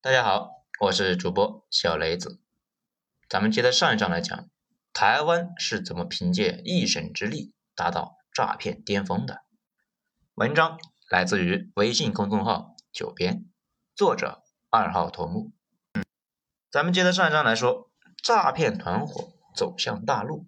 [0.00, 2.40] 大家好，我是主播小雷子。
[3.28, 4.48] 咱们接着上一章来讲，
[4.92, 9.42] 台湾是怎么凭借一省之力达到诈骗巅峰的？
[10.34, 10.78] 文章
[11.10, 13.46] 来自于微信公众号“九编”，
[13.96, 15.50] 作者二号头目。
[16.70, 17.90] 咱们接着上一章来说，
[18.22, 20.46] 诈骗团伙走向大陆。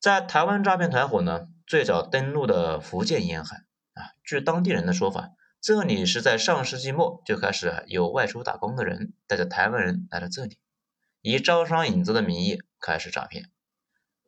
[0.00, 5.32] 在台湾诈骗团伙呢，最早登陆的福建沿海啊，据当地人的说法。
[5.64, 10.58] 这里是在上世纪末就开始有外出打工的人带着台湾人来到这里，
[11.22, 13.50] 以招商引资的名义开始诈骗。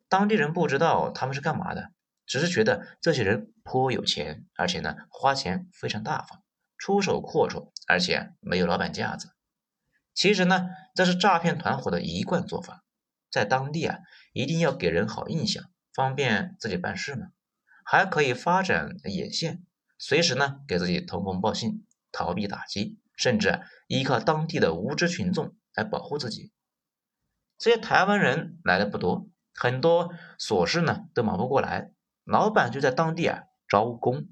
[0.09, 1.91] 当地人不知道他们是干嘛的，
[2.25, 6.41] 只是觉得这些人颇有钱，而且呢花钱非常大方，
[6.75, 9.29] 出手阔绰，而且没有老板架子。
[10.15, 12.83] 其实呢，这是诈骗团伙的一贯做法，
[13.29, 13.99] 在当地啊
[14.33, 15.63] 一定要给人好印象，
[15.93, 17.27] 方便自己办事嘛，
[17.85, 19.66] 还可以发展眼线。
[19.97, 26.51] 随时呢给自己通风报信，逃避打击，甚至依靠当地的无知群众来保护自己。
[27.57, 31.91] 这些台湾人来的不多，很多琐事呢都忙不过来，
[32.23, 34.27] 老板就在当地啊招工，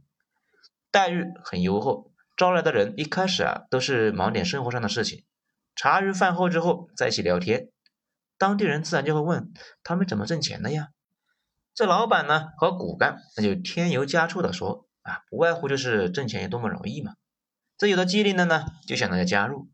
[0.92, 2.12] 待遇很优厚。
[2.38, 5.26] 招来的人一开始啊都是忙点生活上的事情，
[5.76, 7.70] 茶余饭后之后在一起聊天，
[8.38, 9.52] 当地人自然就会问
[9.84, 10.90] 他们怎么挣钱的呀？
[11.74, 14.85] 这老板呢和骨干那就添油加醋的说。
[15.06, 17.14] 啊，不外乎就是挣钱有多么容易嘛。
[17.78, 19.70] 这有了机灵的呢，就想大家加入，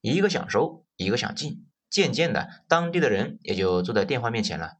[0.00, 4.76] 一个想收，一个想进，渐渐的，当地的人也就坐在电话面前了。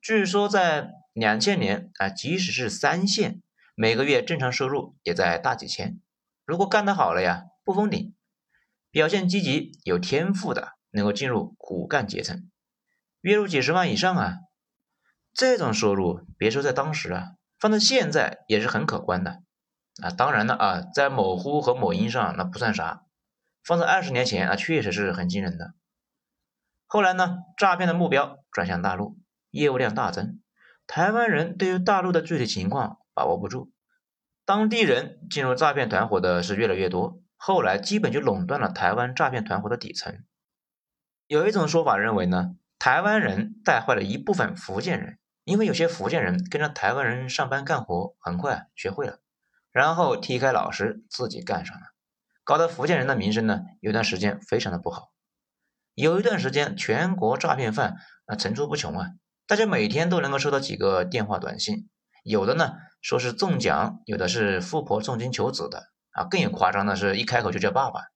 [0.00, 3.42] 据说在两千年啊，即使是三线，
[3.74, 6.00] 每个月正常收入也在大几千。
[6.46, 8.14] 如果干得好了呀，不封顶，
[8.90, 12.50] 表现积极、有天赋的，能够进入骨干阶层，
[13.20, 14.36] 月入几十万以上啊。
[15.34, 17.32] 这种收入，别说在当时啊。
[17.58, 19.42] 放在现在也是很可观的
[20.02, 23.02] 啊，当然了啊，在某乎和某音上那不算啥，
[23.64, 25.74] 放在二十年前啊，确实是很惊人的。
[26.86, 29.18] 后来呢，诈骗的目标转向大陆，
[29.50, 30.40] 业务量大增，
[30.86, 33.72] 台湾人对于大陆的具体情况把握不住，
[34.44, 40.24] 当地人进入诈骗团伙的是越来越多，后来基本就垄断了台湾诈骗团伙的底层。
[41.26, 45.18] 有一种说法认为呢，台湾人带坏了一部分福建人。
[45.48, 49.18] 因为有些福建人跟着台湾人上班干活，很快学会了，
[49.72, 51.86] 然后踢开老师自己干上了，
[52.44, 55.10] 搞得福建人的名声呢有段时间非常的不好。
[55.94, 59.06] 有一段时间全国诈骗犯啊层出不穷啊，
[59.46, 61.88] 大家每天都能够收到几个电话短信，
[62.22, 68.08] 有的呢说是中奖，有的是富婆重金求子的啊，更有夸张的是一开口就叫爸爸，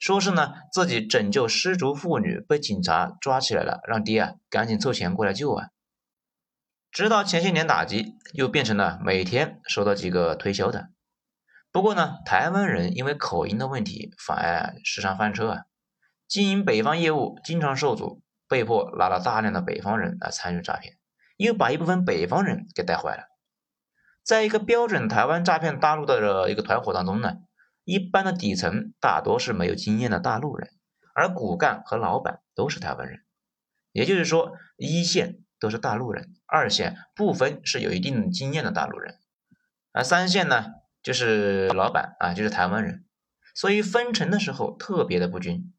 [0.00, 5.68] 说是呢自己拯救失足妇女被警察抓起来了，让爹啊赶紧凑钱过来救啊。
[6.94, 10.90] 直到前些年打击，又变成了每天收到几个推销的。
[11.72, 15.62] 不过呢，台湾人因为口音的问题，反而时常翻车啊。
[16.28, 20.96] 经营北方业务经常受阻，被迫拉了大量的北方人来参与诈骗，
[21.36, 23.24] 又把一部分北方人给带坏了。
[24.22, 27.38] 在一个标准台湾诈骗大陆的一个团伙当中呢，
[27.82, 30.70] 一般的底层大多是没有经验的大陆人，
[31.12, 33.24] 而骨干和老板都是台湾人，
[33.94, 35.38] 也就是说一线。
[35.60, 39.18] 都是大陆人，二线部分是有一定经验的大陆人，
[39.92, 40.72] 而三线呢，
[41.02, 43.06] 就是老板啊，就是台湾人，
[43.54, 45.72] 所以分成的时候特别的不均。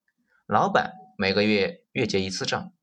[0.47, 2.73] 老板每个月月结一次账，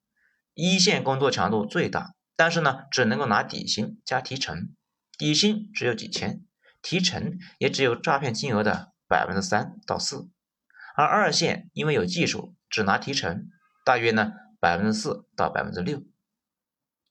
[0.55, 4.69] 一线工作强度最大，但是呢，只能够拿底薪加提成，
[5.19, 6.45] 底薪只有几千，
[6.83, 10.29] 提成也只有诈骗金额的百分之三到四，
[10.95, 13.49] 而二线因为有技术，只拿提成，
[13.85, 16.05] 大约呢百分之四到百分之六。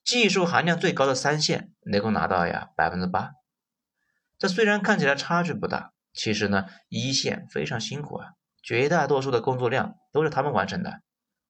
[0.06, 3.34] 技术含量最高的三线能够拿到呀百分之八，
[4.38, 8.30] 这虽然看起来差距不大，其实呢一线非常辛苦啊，
[8.64, 11.02] 绝大多数的工作量都是他们完成的，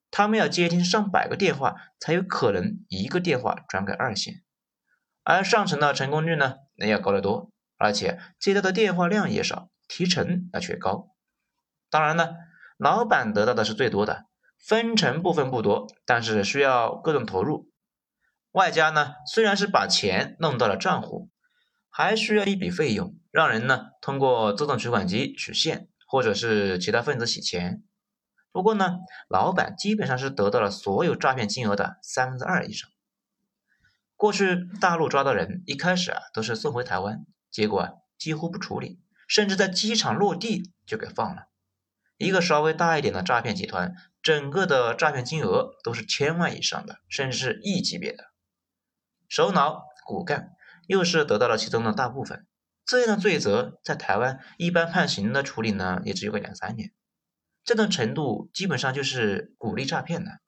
[0.09, 4.41] 他们要接听上百个电话才有可能一个电话转给二线，
[5.23, 11.15] 而上层的成功率呢那要高得多，而且接到的电话量也少，提成那却高。
[11.91, 12.35] 当然呢，
[12.77, 14.25] 老板得到的是最多的，
[14.61, 17.69] 分成部分不多，但是需要各种投入。
[18.51, 21.29] 外加呢，虽然是把钱弄到了账户，
[21.89, 27.83] 还需要一笔费用，让人呢通过自动取款机取现，或者是其他分子洗钱。
[28.51, 28.97] 不过呢，
[29.29, 32.89] 老板基本上是得到了所有诈骗金额的三分之二以上。
[34.15, 41.47] 过去大陆抓到人，一开始啊都是送回台湾，结果啊几乎不处理，甚至在机场落地就给放了。
[42.17, 48.25] 一个稍微大一点的诈骗集团，整个的诈骗金额都是千万以上的，甚至是亿级别的。
[49.27, 50.51] 首脑骨干
[50.87, 52.45] 又是得到了其中的大部分，
[52.85, 56.91] 这样的罪责在台湾一般判刑的处理呢，也只有个两三年。
[57.63, 60.39] 这种程度基本上就是鼓励诈骗的。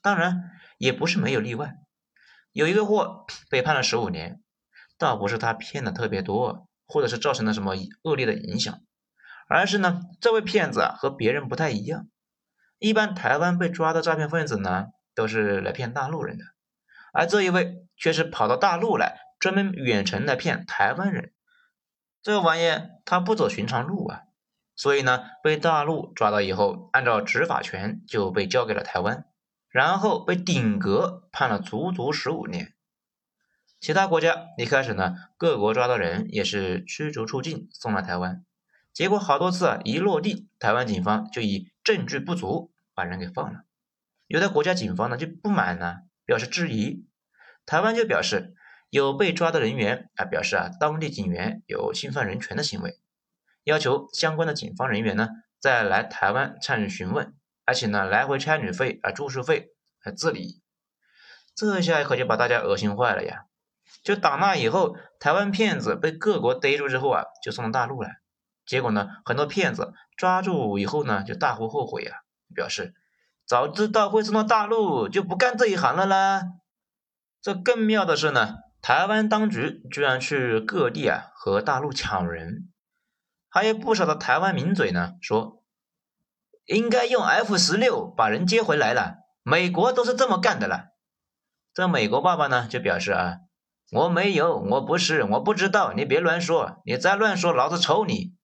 [0.00, 1.74] 当然，也不是没有例外，
[2.52, 4.42] 有一个货被判了十五年，
[4.96, 8.80] 倒不是他骗的特别多，或者是造成了什么恶劣的影响，
[9.48, 12.08] 而是呢，这位骗子啊和别人不太一样。
[12.78, 16.44] 一般台湾被抓的诈骗分子呢，都是来骗大陆人的，
[17.12, 21.32] 而这一位却是跑到大陆来，专门远程来骗台湾人。
[22.22, 22.70] 这玩意
[23.04, 24.22] 他不走寻常路啊，
[24.76, 29.24] 所以呢，被大陆抓到以后，按照执法权就被交给了台湾。
[29.70, 32.72] 然后被顶格判了足足十五年。
[33.80, 38.44] 其他国家一开始呢，各国抓到人也是驱逐出境，送来台湾。
[38.94, 43.62] 结果好多次啊，一落地，台湾警方就以证据不足把人给放了。
[44.26, 47.06] 有的国家警方呢就不满呢，表示质疑。
[47.64, 48.54] 台湾就表示
[48.90, 53.00] 有被抓的人员啊，表示啊当地警员有侵犯人权的行为，
[53.64, 57.32] 要求相关的警方人员呢再来台湾参与询问。
[57.64, 60.60] 而且呢，来回差旅费啊、住宿费还自理，
[61.54, 63.46] 这下可就把大家恶心坏了呀！
[64.02, 68.20] 就打那以后，台湾骗子被各国逮住之后啊，就送到大陆来。
[68.68, 72.18] 结果呢，很多骗子抓住以后呢，就大呼后悔啊，
[72.54, 72.94] 表示
[73.46, 76.42] 早知道会送到大陆，就不干这一行了啦。
[77.42, 82.70] 这更妙的是呢，台湾当局居然去各地啊和大陆抢人，
[83.48, 85.56] 还有不少的台湾名嘴呢说。
[86.66, 90.88] 应该用 F 十六把人接回来了，美国都是这么干的了。
[91.72, 93.38] 这美国爸爸呢就表示啊，
[93.90, 98.34] 我没有，我不是，我不知道，你别乱说，你再乱说，老子抽你，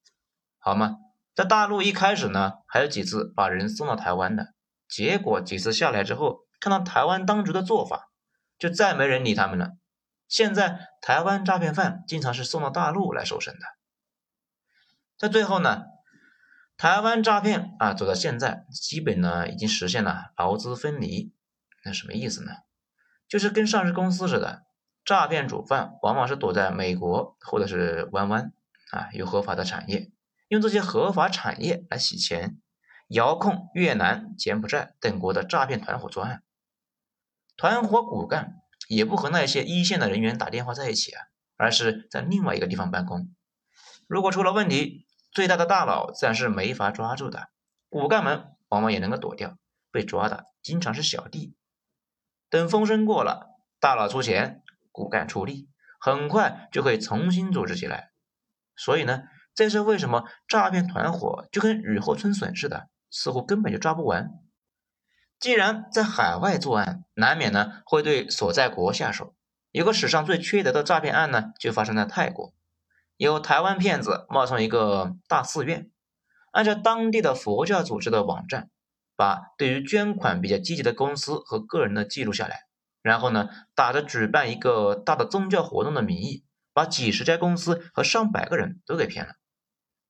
[0.64, 0.96] 好吗？
[1.34, 4.54] 在大陆一开始呢，还有几次把人送到台湾的，
[4.88, 8.08] 结果几次下来之后，看到台湾当局的做法，
[8.58, 9.72] 就再没人理他们了。
[10.26, 13.60] 现在台湾诈骗犯经常是送到大陆来受审的。
[15.18, 15.84] 在最后呢。
[16.76, 21.32] 台湾诈骗啊，走到现在，基本呢已经实现了劳资分离。
[21.84, 22.50] 那什么意思呢？
[23.28, 24.64] 就是跟上市公司似的，
[25.04, 28.52] 诈骗主犯往往是躲在美国或者是湾湾
[28.90, 30.10] 啊，有合法的产业，
[30.48, 32.60] 用这些合法产业来洗钱，
[33.08, 36.42] 遥控越南、柬埔寨等国的诈骗团伙作案。
[37.56, 38.56] 团伙骨干
[38.88, 41.22] 也不和那些一线的人员打电话在一起啊，
[41.56, 43.34] 而是在另外一个地方办公。
[44.06, 47.48] 如果出了问题，最大的大佬自然是没法抓住的，
[47.88, 49.56] 骨干们往往也能够躲掉，
[49.90, 51.56] 被抓的经常是小弟。
[52.50, 53.48] 等风声过了，
[53.80, 54.62] 大佬出钱，
[54.92, 55.68] 骨干出力，
[55.98, 58.12] 很快就可以重新组织起来。
[58.76, 59.22] 所以呢，
[59.54, 64.30] 这是为什么诈骗团伙就跟雨后春笋似的，似乎根本就抓不完。
[65.38, 69.34] 既然在海外作案，难免呢会对所在国下手。
[69.70, 72.54] 有个史上最缺德的诈骗案呢，就发生在泰国。
[73.16, 75.90] 有台湾骗子冒充一个大寺院，
[76.52, 78.70] 按照当地的佛教组织的网站，
[79.16, 82.66] 把对于捐款比较积极的公司和个人的记录下来，
[83.02, 89.34] 然后呢，打着举办一个大的宗教活动的名义，把几十家公司和上百个人都给骗了。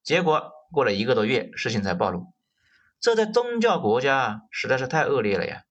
[0.05, 2.35] 结果过了一个多月，事情才暴露。
[3.01, 5.63] 这在宗教国家实在是太恶劣了呀！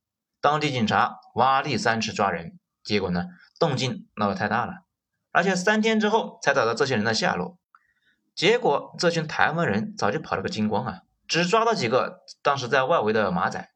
[0.42, 3.28] 当地警察挖地三尺抓人，结果呢，
[3.60, 4.84] 动静闹得太大了。
[5.32, 7.58] 而且三天之后才找到这些人的下落，
[8.36, 13.72] 结果这群台湾人早就跑了个精光啊，只抓到几个当时在外围的马仔。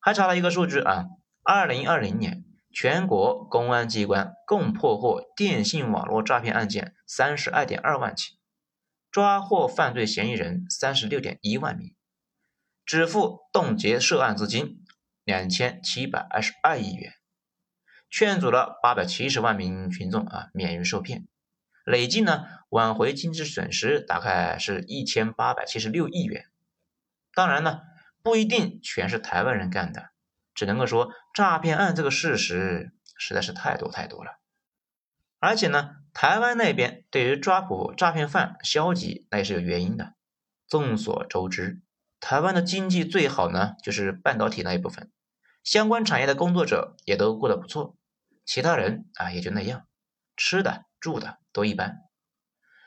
[0.00, 1.06] 还查了一个数据啊，
[1.44, 8.39] 二零二零年全国公安机关共破获电信网络诈骗案件三十二点二万起，
[9.10, 11.94] 抓获犯罪嫌疑人三十六点一万名，
[12.84, 14.84] 止付冻结涉案资金
[15.24, 17.14] 两千七百二十二亿元。
[18.08, 21.28] 劝阻了八百七十万名群众啊免于受骗，
[21.84, 26.46] 累计呢挽回经济损失大概是一千八百七十六亿元。
[27.34, 27.82] 当然呢
[28.22, 30.10] 不一定全是台湾人干的，
[30.54, 34.40] 只能够说诈骗案这个事实实在是太多太多了。
[35.38, 40.14] 而且呢台湾那边对于抓捕诈骗犯消极那也是有原因的。
[40.68, 41.80] 众所周知，
[42.20, 45.10] 台湾的经济最好呢就是半导体那一部分，
[45.64, 47.96] 相关产业的工作者也都过得不错。
[48.44, 49.86] 其他人啊也就那样，
[50.36, 51.98] 吃的住的都一般。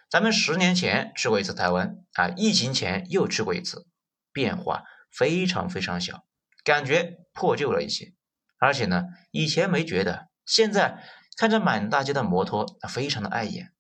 [0.09, 3.87] 咱们十年前去过一次台湾啊，疫情前又去过一次，
[4.31, 6.25] 变化非常非常小，
[6.63, 8.13] 感觉破旧了一些。
[8.59, 11.03] 而且呢，以前没觉得，现在
[11.35, 13.71] 看着满大街的摩托，非常的碍眼。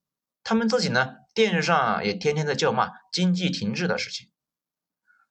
[0.43, 4.29] 他们自己呢，电视上也天天在叫骂经济停滞的事情。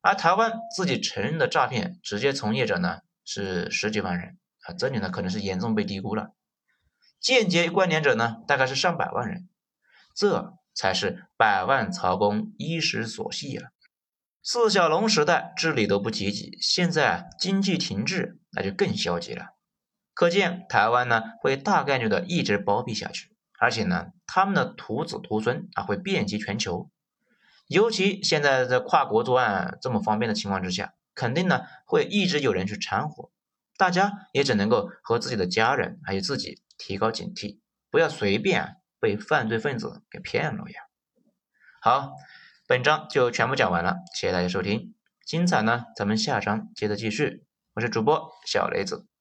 [0.01, 6.33] 而台湾自己承认的诈骗直接从业者呢，是十几万人啊，这里呢可能是严重被低估了。
[7.21, 9.49] 间接关联者呢，大概是上百万人，
[10.15, 13.71] 这才是百万曹公一时所系了。
[14.43, 19.52] 四小龙时代治理都不积极，现在经济停滞，那就更消极了。
[20.15, 26.91] 可见台湾呢会大概率的一直包庇下去，而且呢他们的徒子徒孙啊会遍及全球。
[27.67, 33.31] 尤其现在在跨国作案这么方便的情况之下，肯定呢会一直有人去掺和，
[33.77, 40.83] 大家也只能够和自己的家人还有自己提高警惕，不要随便被犯罪分子给骗了呀。
[41.81, 42.13] 好。
[42.69, 44.95] 本章就全部讲完了，谢谢大家收听，
[45.27, 47.45] 精彩呢，咱们下章接着继续。
[47.75, 49.12] 我是主播小雷子。